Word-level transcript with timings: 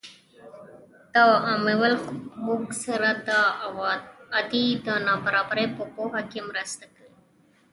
دا 1.15 1.23
عوامل 1.47 1.93
موږ 2.45 2.63
سره 2.85 3.09
د 3.27 3.29
عوایدو 3.65 4.65
د 4.85 4.87
نابرابرۍ 5.07 5.65
په 5.77 5.83
پوهه 5.93 6.21
کې 6.31 6.39
مرسته 6.49 6.85
کوي 6.95 7.17